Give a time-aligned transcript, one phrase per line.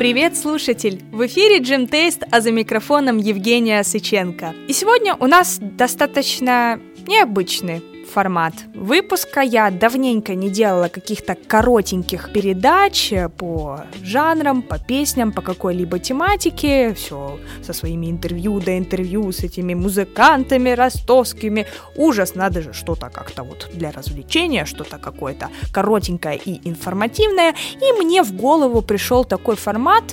[0.00, 1.02] Привет, слушатель!
[1.12, 4.54] В эфире Джим Тейст, а за микрофоном Евгения Сыченко.
[4.66, 9.40] И сегодня у нас достаточно необычный формат выпуска.
[9.40, 16.94] Я давненько не делала каких-то коротеньких передач по жанрам, по песням, по какой-либо тематике.
[16.94, 21.66] Все со своими интервью до интервью с этими музыкантами ростовскими.
[21.96, 27.54] Ужас, надо же что-то как-то вот для развлечения, что-то какое-то коротенькое и информативное.
[27.80, 30.04] И мне в голову пришел такой формат.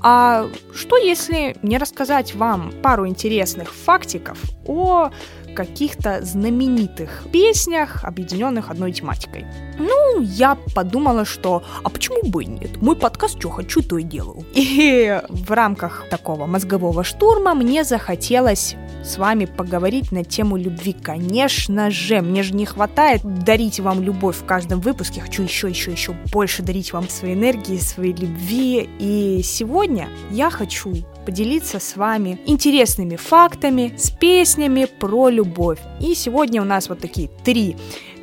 [0.00, 5.10] А что если не рассказать вам пару интересных фактиков о
[5.54, 9.46] каких-то знаменитых песнях, объединенных одной тематикой.
[9.78, 12.80] Ну, я подумала, что а почему бы и нет?
[12.82, 14.44] Мой подкаст что хочу, то и делаю.
[14.54, 20.92] И в рамках такого мозгового штурма мне захотелось с вами поговорить на тему любви.
[20.92, 25.20] Конечно же, мне же не хватает дарить вам любовь в каждом выпуске.
[25.20, 28.88] Хочу еще, еще, еще больше дарить вам своей энергии, своей любви.
[28.98, 35.78] И сегодня я хочу поделиться с вами интересными фактами, с песнями про любовь.
[36.00, 37.76] И сегодня у нас вот такие три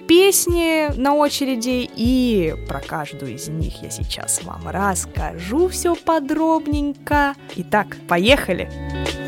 [0.08, 7.36] песни на очереди, и про каждую из них я сейчас вам расскажу все подробненько.
[7.56, 8.70] Итак, поехали!
[9.04, 9.23] And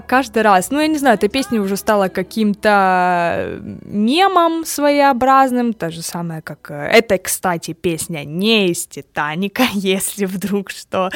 [0.00, 6.02] каждый раз, ну, я не знаю, эта песня уже стала каким-то мемом своеобразным, та же
[6.02, 6.70] самая, как...
[6.70, 11.10] Э, это, кстати, песня не из «Титаника», если вдруг что.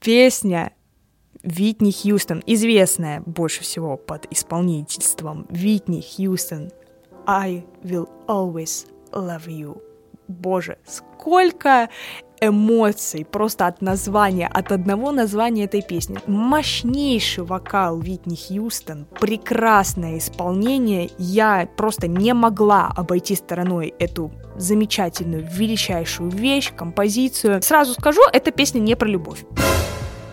[0.00, 0.72] Песня
[1.42, 6.70] Витни Хьюстон, известная больше всего под исполнительством Витни Хьюстон
[7.26, 9.80] «I will always love you».
[10.28, 11.88] Боже, сколько
[12.40, 16.18] эмоций просто от названия, от одного названия этой песни.
[16.26, 21.10] Мощнейший вокал Витни Хьюстон, прекрасное исполнение.
[21.18, 27.62] Я просто не могла обойти стороной эту замечательную, величайшую вещь, композицию.
[27.62, 29.44] Сразу скажу, эта песня не про любовь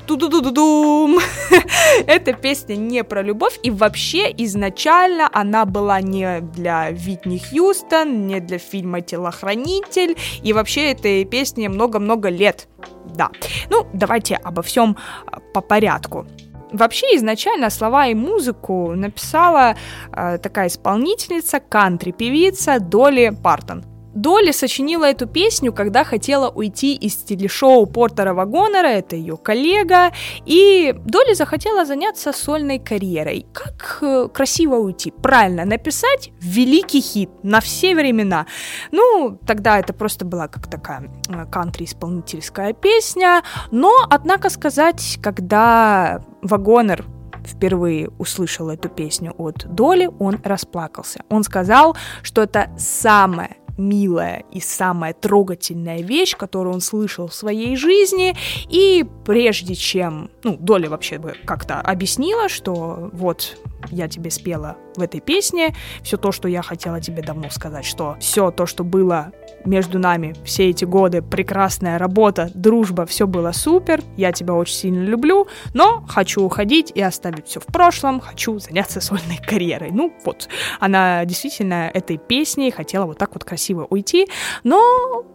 [0.07, 1.19] ту-ду-ду-ду-дум.
[2.07, 8.39] Эта песня не про любовь, и вообще изначально она была не для Витни Хьюстон, не
[8.39, 12.67] для фильма «Телохранитель», и вообще этой песне много-много лет.
[13.05, 13.29] Да.
[13.69, 16.25] Ну, давайте обо всем а, по порядку.
[16.71, 19.75] Вообще изначально слова и музыку написала
[20.11, 23.85] э, такая исполнительница, кантри-певица Доли Партон.
[24.17, 30.11] Долли сочинила эту песню, когда хотела уйти из телешоу Портера Вагонера, это ее коллега,
[30.43, 33.45] и Долли захотела заняться сольной карьерой.
[33.53, 35.11] Как э, красиво уйти?
[35.11, 38.47] Правильно, написать великий хит на все времена.
[38.91, 47.05] Ну, тогда это просто была как такая э, кантри-исполнительская песня, но, однако сказать, когда Вагонер
[47.45, 51.21] впервые услышал эту песню от Доли, он расплакался.
[51.29, 57.75] Он сказал, что это самая милая и самая трогательная вещь, которую он слышал в своей
[57.75, 58.35] жизни,
[58.69, 63.57] и прежде чем, ну, Доля вообще бы как-то объяснила, что вот
[63.91, 68.17] я тебе спела в этой песне, все то, что я хотела тебе давно сказать, что
[68.19, 69.31] все то, что было
[69.65, 75.03] между нами все эти годы, прекрасная работа, дружба, все было супер, я тебя очень сильно
[75.03, 79.91] люблю, но хочу уходить и оставить все в прошлом, хочу заняться сольной карьерой.
[79.91, 80.49] Ну вот,
[80.79, 84.27] она действительно этой песней хотела вот так вот красиво уйти,
[84.63, 85.25] но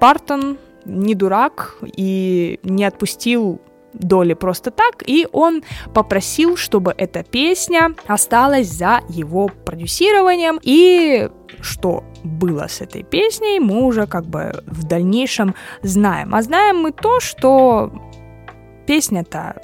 [0.00, 3.60] Партон не дурак и не отпустил
[3.92, 5.62] доли просто так, и он
[5.94, 11.30] попросил, чтобы эта песня осталась за его продюсированием, и
[11.60, 16.34] что было с этой песней, мы уже как бы в дальнейшем знаем.
[16.34, 17.92] А знаем мы то, что
[18.86, 19.60] песня-то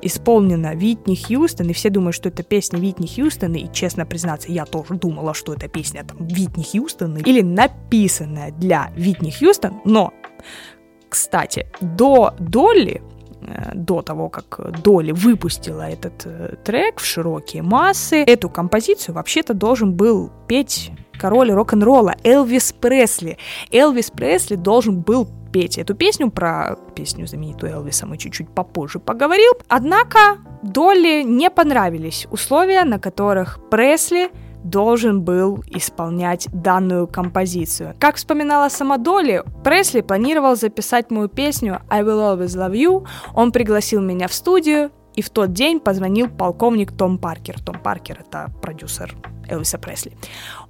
[0.00, 4.64] исполнена Витни Хьюстон, и все думают, что это песня Витни Хьюстон, и, честно признаться, я
[4.64, 10.12] тоже думала, что это песня там Витни Хьюстон, или написанная для Витни Хьюстон, но,
[11.08, 13.02] кстати, до Долли
[13.74, 19.92] до того, как Доли выпустила этот э, трек в широкие массы, эту композицию вообще-то должен
[19.94, 23.38] был петь король рок-н-ролла Элвис Пресли.
[23.70, 29.52] Элвис Пресли должен был петь эту песню, про песню знаменитую Элвиса мы чуть-чуть попозже поговорил.
[29.68, 30.18] Однако
[30.62, 34.30] Долли не понравились условия, на которых Пресли
[34.64, 37.94] должен был исполнять данную композицию.
[37.98, 43.52] Как вспоминала сама Долли, Пресли планировал записать мою песню «I Will Always Love You», он
[43.52, 47.60] пригласил меня в студию, и в тот день позвонил полковник Том Паркер.
[47.60, 49.16] Том Паркер— это продюсер
[49.48, 50.12] Элвиса Пресли.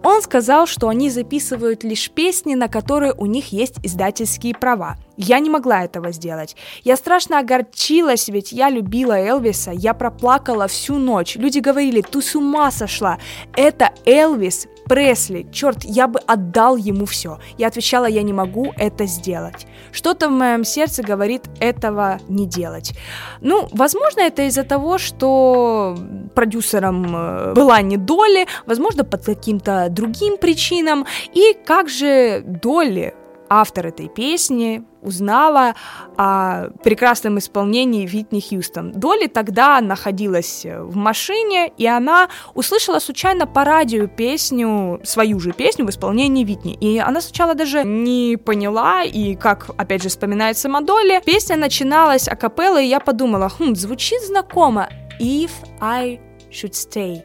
[0.02, 4.96] Он сказал, что они записывают лишь песни, на которые у них есть издательские права.
[5.16, 6.56] Я не могла этого сделать.
[6.84, 11.36] Я страшно огорчилась, ведь я любила Элвиса, я проплакала всю ночь.
[11.36, 13.18] Люди говорили, ты с ума сошла.
[13.54, 17.38] Это Элвис, Пресли, черт, я бы отдал ему все.
[17.58, 19.66] Я отвечала, я не могу это сделать.
[19.92, 22.92] Что-то в моем сердце говорит этого не делать.
[23.40, 25.96] Ну, возможно, это из-за того, что
[26.34, 31.06] продюсером э, была не Долли, возможно, по каким-то другим причинам.
[31.34, 33.14] И как же Долли
[33.48, 35.74] автор этой песни узнала
[36.16, 38.92] о прекрасном исполнении Витни Хьюстон.
[38.92, 45.86] Долли тогда находилась в машине, и она услышала случайно по радио песню, свою же песню
[45.86, 46.74] в исполнении Витни.
[46.74, 52.28] И она сначала даже не поняла, и как, опять же, вспоминает сама Долли, песня начиналась
[52.28, 54.88] акапелла, и я подумала, хм, звучит знакомо.
[55.20, 56.20] If I
[56.50, 57.22] should stay.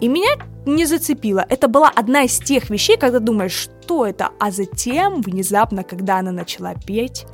[0.00, 0.30] И меня
[0.66, 1.44] не зацепило.
[1.48, 6.30] Это была одна из тех вещей, когда думаешь, что это, а затем, внезапно, когда она
[6.30, 7.26] начала петь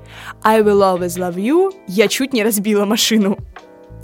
[0.43, 3.39] I will always love you, я чуть не разбила машину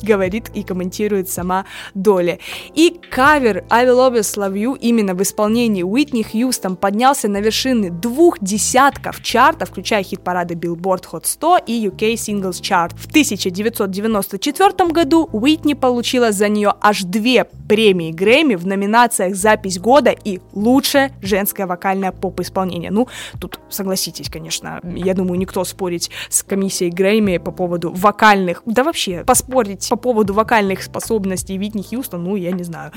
[0.03, 1.65] говорит и комментирует сама
[1.95, 2.41] Доли.
[2.75, 7.91] И кавер I Will Always Love You именно в исполнении Уитни Хьюстон поднялся на вершины
[7.91, 12.95] двух десятков чартов, включая хит-парады Billboard Hot 100 и UK Singles Chart.
[12.97, 20.11] В 1994 году Уитни получила за нее аж две премии Грэмми в номинациях «Запись года»
[20.11, 22.91] и «Лучшее женское вокальное поп-исполнение».
[22.91, 23.09] Ну,
[23.41, 29.25] тут согласитесь, конечно, я думаю, никто спорить с комиссией Грэмми по поводу вокальных, да вообще,
[29.25, 32.93] поспорить по поводу вокальных способностей Витни Хьюстон, ну, я не знаю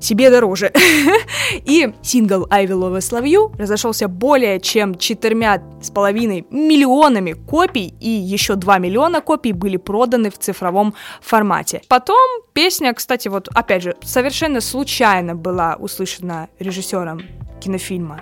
[0.00, 0.72] себе дороже.
[1.64, 7.94] И сингл I Will Always Love You разошелся более чем четырьмя с половиной миллионами копий,
[8.00, 11.82] и еще 2 миллиона копий были проданы в цифровом формате.
[11.88, 12.18] Потом
[12.52, 17.22] песня, кстати, вот опять же, совершенно случайно была услышана режиссером
[17.60, 18.20] кинофильма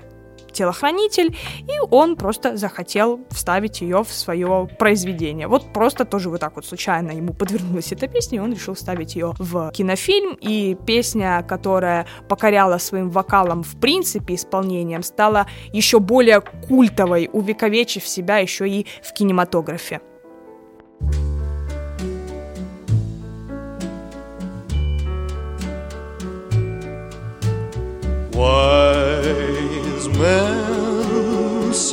[0.54, 5.46] телохранитель, и он просто захотел вставить ее в свое произведение.
[5.48, 9.14] Вот просто тоже вот так вот случайно ему подвернулась эта песня, и он решил вставить
[9.16, 16.40] ее в кинофильм, и песня, которая покоряла своим вокалом в принципе исполнением, стала еще более
[16.40, 20.00] культовой, увековечив себя еще и в кинематографе.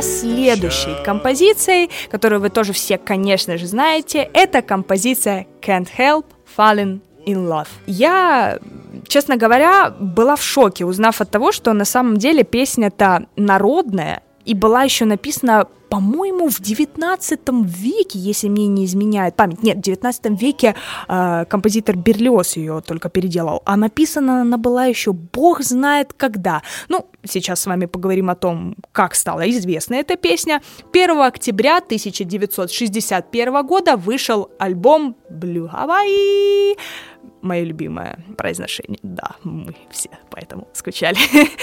[0.01, 6.25] Следующей композицией, которую вы тоже все, конечно же, знаете, это композиция Can't Help
[6.57, 7.67] Falling in Love.
[7.85, 8.59] Я,
[9.07, 14.55] честно говоря, была в шоке, узнав от того, что на самом деле песня-то народная, и
[14.55, 19.63] была еще написана, по-моему, в 19 веке, если мне не изменяет память.
[19.63, 20.75] Нет, в 19 веке
[21.07, 26.61] э, композитор Берлиоз ее только переделал, а написана она была еще бог знает когда.
[26.89, 30.61] Ну, сейчас с вами поговорим о том, как стала известна эта песня.
[30.91, 36.77] 1 октября 1961 года вышел альбом Blue Hawaii,
[37.41, 38.99] мое любимое произношение.
[39.03, 41.17] Да, мы все поэтому скучали.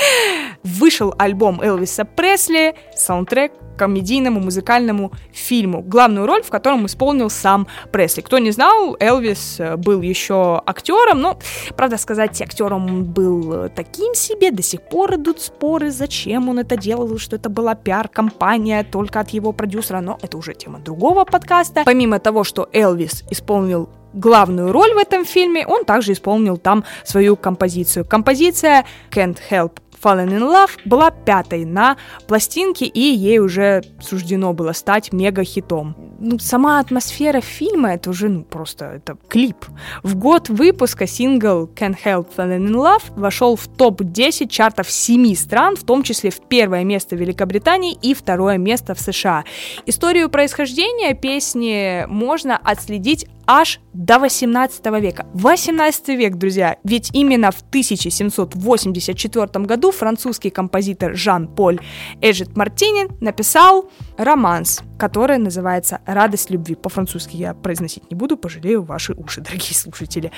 [0.62, 8.22] Вышел альбом Элвиса Пресли, саундтрек комедийному музыкальному фильму, главную роль в котором исполнил сам Пресли.
[8.22, 11.38] Кто не знал, Элвис э, был еще актером, но,
[11.76, 17.18] правда сказать, актером был таким себе, до сих пор идут споры, зачем он это делал,
[17.18, 21.82] что это была пиар-компания только от его продюсера, но это уже тема другого подкаста.
[21.84, 27.36] Помимо того, что Элвис исполнил главную роль в этом фильме, он также исполнил там свою
[27.36, 28.04] композицию.
[28.04, 29.72] Композиция Can't Help
[30.02, 35.96] Fallen in Love была пятой на пластинке, и ей уже суждено было стать мега-хитом.
[36.18, 39.66] ну, сама атмосфера фильма, это уже, ну, просто, это клип.
[40.02, 45.76] В год выпуска сингл Can't Help Falling in Love вошел в топ-10 чартов семи стран,
[45.76, 49.44] в том числе в первое место в Великобритании и второе место в США.
[49.86, 55.26] Историю происхождения песни можно отследить аж до 18 века.
[55.34, 61.80] 18 век, друзья, ведь именно в 1784 году французский композитор Жан-Поль
[62.20, 66.74] Эжет Мартини написал романс, который называется «Радость любви».
[66.74, 70.32] По-французски я произносить не буду, пожалею ваши уши, дорогие слушатели.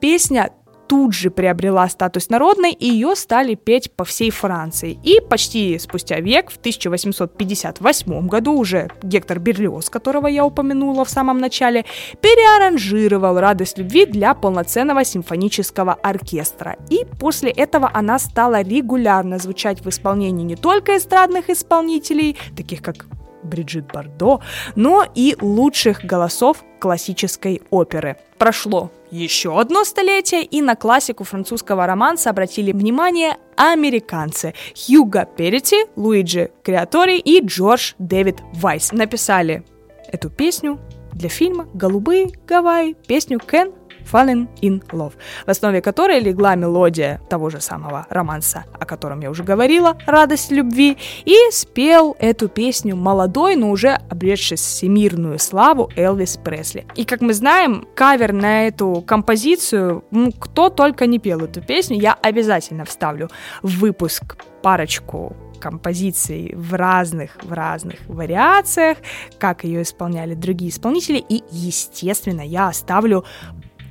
[0.00, 0.50] Песня
[0.88, 4.98] тут же приобрела статус народной, и ее стали петь по всей Франции.
[5.04, 11.38] И почти спустя век, в 1858 году, уже Гектор Берлиоз, которого я упомянула в самом
[11.38, 11.84] начале,
[12.20, 16.76] переаранжировал «Радость любви» для полноценного симфонического оркестра.
[16.88, 23.06] И после этого она стала регулярно звучать в исполнении не только эстрадных исполнителей, таких как
[23.48, 24.40] Бриджит Бардо,
[24.76, 28.16] но и лучших голосов классической оперы.
[28.38, 36.50] Прошло еще одно столетие, и на классику французского романса обратили внимание американцы Хьюго Перити, Луиджи
[36.62, 38.92] Креатори и Джордж Дэвид Вайс.
[38.92, 39.64] Написали
[40.12, 40.78] эту песню
[41.12, 43.74] для фильма «Голубые Гавайи», песню «Can
[44.10, 45.14] Falling in Love,
[45.46, 50.50] в основе которой легла мелодия того же самого романса, о котором я уже говорила, «Радость
[50.50, 56.86] любви», и спел эту песню молодой, но уже обретший всемирную славу Элвис Пресли.
[56.94, 61.98] И, как мы знаем, кавер на эту композицию, ну, кто только не пел эту песню,
[61.98, 63.30] я обязательно вставлю
[63.62, 68.98] в выпуск парочку композиций в разных, в разных вариациях,
[69.38, 73.24] как ее исполняли другие исполнители, и, естественно, я оставлю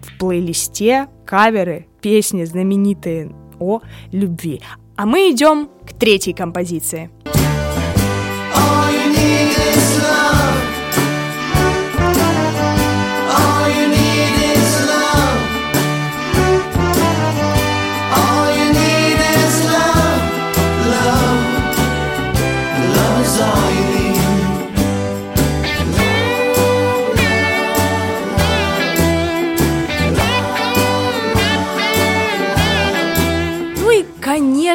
[0.01, 4.61] в плейлисте каверы, песни знаменитые о любви.
[4.95, 7.11] А мы идем к третьей композиции.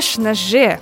[0.03, 0.81] Конечно же,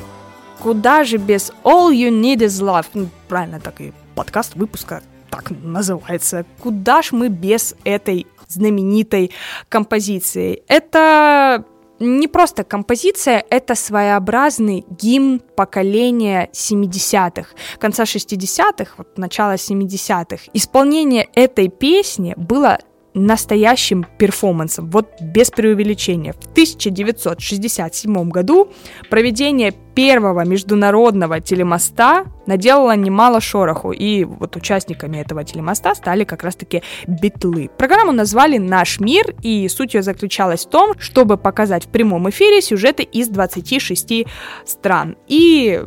[0.62, 2.87] куда же без All You Need Is Love?
[2.95, 6.47] Ну, правильно, так и подкаст выпуска так называется.
[6.59, 9.31] Куда ж мы без этой знаменитой
[9.69, 10.62] композиции?
[10.69, 11.67] Это
[11.99, 20.45] не просто композиция, это своеобразный гимн поколения 70-х, конца 60-х, вот начала 70-х.
[20.55, 22.79] Исполнение этой песни было
[23.14, 26.33] настоящим перформансом, вот без преувеличения.
[26.33, 28.71] В 1967 году
[29.09, 36.83] проведение первого международного телемоста наделало немало шороху, и вот участниками этого телемоста стали как раз-таки
[37.07, 37.69] битлы.
[37.76, 42.62] Программу назвали «Наш мир», и суть ее заключалась в том, чтобы показать в прямом эфире
[42.62, 44.26] сюжеты из 26
[44.64, 45.17] стран.
[45.26, 45.85] И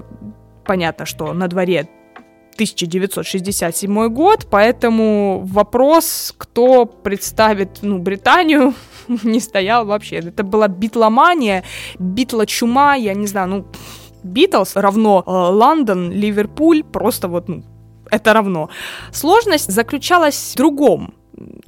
[0.65, 1.87] понятно, что на дворе
[2.53, 8.73] 1967 год, поэтому вопрос, кто представит ну, Британию,
[9.23, 10.17] не стоял вообще.
[10.17, 11.63] Это была битломания,
[11.99, 13.65] битла-чума, я не знаю, ну,
[14.23, 17.63] Битлз равно э, Лондон, Ливерпуль, просто вот, ну,
[18.09, 18.69] это равно.
[19.11, 21.13] Сложность заключалась в другом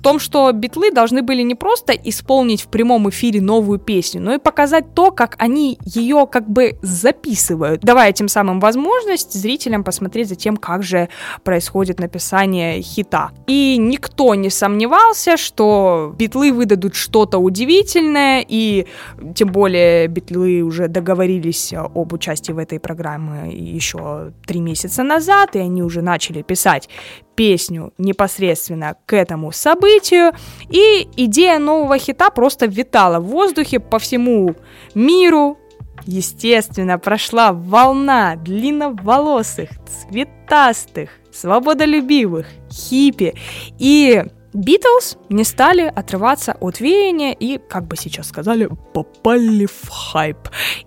[0.01, 4.37] том, что битлы должны были не просто исполнить в прямом эфире новую песню, но и
[4.37, 10.35] показать то, как они ее как бы записывают, давая тем самым возможность зрителям посмотреть за
[10.35, 11.09] тем, как же
[11.43, 13.31] происходит написание хита.
[13.47, 18.85] И никто не сомневался, что битлы выдадут что-то удивительное, и
[19.33, 25.59] тем более битлы уже договорились об участии в этой программе еще три месяца назад, и
[25.59, 26.89] они уже начали писать
[27.35, 30.33] песню непосредственно к этому событию,
[30.69, 34.55] и идея нового хита просто витала в воздухе по всему
[34.93, 35.57] миру.
[36.05, 43.33] Естественно, прошла волна длинноволосых, цветастых, свободолюбивых, хиппи,
[43.79, 44.23] и
[44.55, 50.37] Битлз не стали отрываться от веяния и, как бы сейчас сказали, попали в хайп.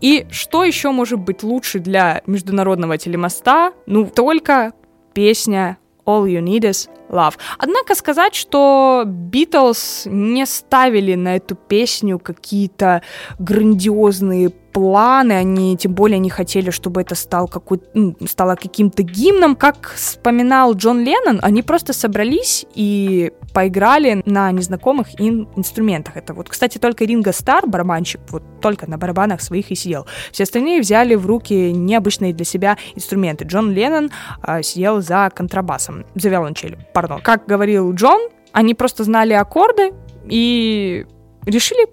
[0.01, 3.73] И что еще может быть лучше для международного телемоста?
[3.85, 4.73] Ну, только
[5.13, 5.77] песня
[6.09, 7.35] All You Need Is Love.
[7.59, 13.03] Однако сказать, что Битлз не ставили на эту песню какие-то
[13.39, 19.57] грандиозные планы, они тем более не хотели, чтобы это стал какой, ну, стало каким-то гимном.
[19.57, 26.17] Как вспоминал Джон Леннон, они просто собрались и поиграли на незнакомых им инструментах.
[26.17, 30.07] Это вот, кстати, только Ринго Стар, барабанщик, вот только на барабанах своих и сидел.
[30.31, 33.45] Все остальные взяли в руки необычные для себя инструменты.
[33.45, 34.11] Джон Леннон
[34.47, 39.93] э, сидел за контрабасом, за виолончелью пардон, как говорил Джон, они просто знали аккорды
[40.29, 41.07] и
[41.47, 41.87] решили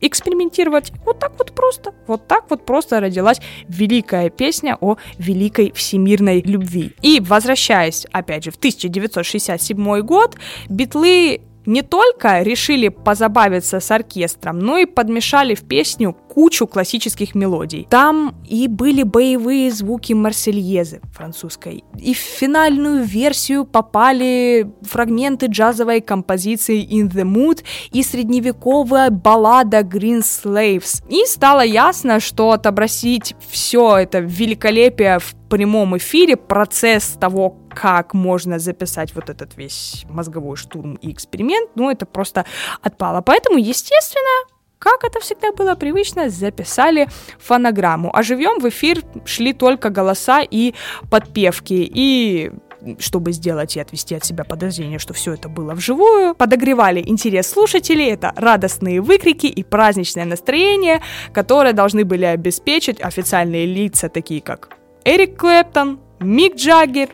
[0.00, 0.92] экспериментировать.
[1.04, 6.92] Вот так вот просто, вот так вот просто родилась великая песня о великой всемирной любви.
[7.02, 10.36] И возвращаясь, опять же, в 1967 год,
[10.68, 17.86] битлы не только решили позабавиться с оркестром, но и подмешали в песню кучу классических мелодий.
[17.90, 26.82] Там и были боевые звуки Марсельезы французской, и в финальную версию попали фрагменты джазовой композиции
[26.82, 31.02] In the Mood и средневековая баллада Green Slaves.
[31.08, 38.58] И стало ясно, что отобразить все это великолепие в прямом эфире, процесс того, как можно
[38.58, 42.44] записать вот этот весь мозговой штурм и эксперимент, ну, это просто
[42.82, 43.22] отпало.
[43.22, 44.46] Поэтому, естественно,
[44.78, 48.10] как это всегда было привычно, записали фонограмму.
[48.16, 50.74] А живьем в эфир шли только голоса и
[51.08, 51.88] подпевки.
[51.94, 52.50] И
[52.98, 58.10] чтобы сделать и отвести от себя подозрение, что все это было вживую, подогревали интерес слушателей,
[58.10, 61.00] это радостные выкрики и праздничное настроение,
[61.32, 64.70] которые должны были обеспечить официальные лица, такие как
[65.04, 67.10] Эрик Клэптон, Мик Джаггер,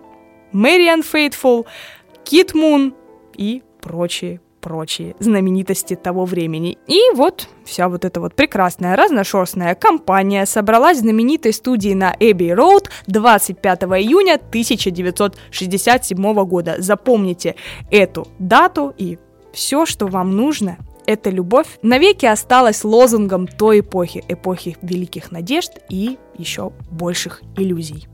[0.53, 1.67] Мэриан Фейтфул,
[2.25, 2.95] Кит Мун
[3.37, 6.79] и прочие прочие знаменитости того времени.
[6.87, 12.51] И вот вся вот эта вот прекрасная разношерстная компания собралась в знаменитой студии на Эбби
[12.51, 16.77] Роуд 25 июня 1967 года.
[16.79, 17.55] Запомните
[17.91, 19.19] эту дату и
[19.53, 20.77] все, что вам нужно,
[21.07, 28.07] эта любовь навеки осталась лозунгом той эпохи, эпохи великих надежд и еще больших иллюзий.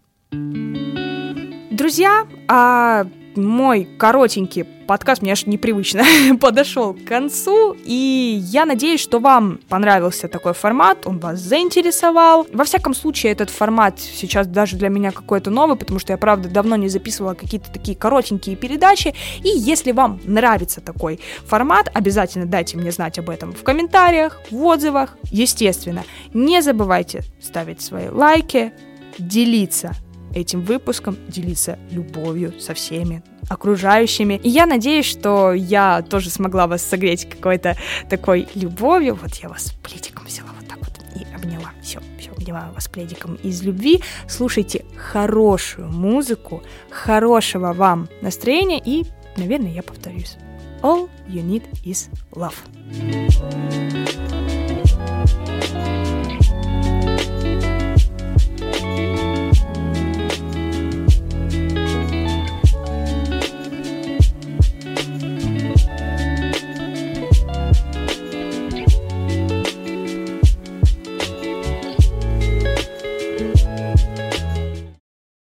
[1.75, 3.05] Друзья, а
[3.35, 6.05] мой коротенький подкаст, мне аж непривычно,
[6.41, 12.47] подошел к концу, и я надеюсь, что вам понравился такой формат, он вас заинтересовал.
[12.53, 16.49] Во всяком случае, этот формат сейчас даже для меня какой-то новый, потому что я, правда,
[16.49, 19.13] давно не записывала какие-то такие коротенькие передачи,
[19.43, 24.63] и если вам нравится такой формат, обязательно дайте мне знать об этом в комментариях, в
[24.63, 26.05] отзывах, естественно.
[26.33, 28.73] Не забывайте ставить свои лайки,
[29.19, 29.97] делиться
[30.35, 34.41] этим выпуском, делиться любовью со всеми окружающими.
[34.43, 37.77] И я надеюсь, что я тоже смогла вас согреть какой-то
[38.09, 39.19] такой любовью.
[39.21, 41.71] Вот я вас пледиком взяла вот так вот и обняла.
[41.83, 44.03] Все, все, обняла вас пледиком из любви.
[44.29, 49.05] Слушайте хорошую музыку, хорошего вам настроения и,
[49.37, 50.37] наверное, я повторюсь.
[50.83, 52.55] All you need is love.